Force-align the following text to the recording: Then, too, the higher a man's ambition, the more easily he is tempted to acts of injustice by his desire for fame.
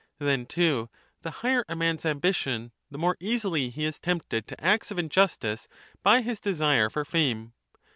Then, 0.17 0.47
too, 0.47 0.89
the 1.21 1.29
higher 1.29 1.63
a 1.69 1.75
man's 1.75 2.07
ambition, 2.07 2.71
the 2.89 2.97
more 2.97 3.17
easily 3.19 3.69
he 3.69 3.85
is 3.85 3.99
tempted 3.99 4.47
to 4.47 4.59
acts 4.59 4.89
of 4.89 4.97
injustice 4.97 5.67
by 6.01 6.23
his 6.23 6.39
desire 6.39 6.89
for 6.89 7.05
fame. 7.05 7.53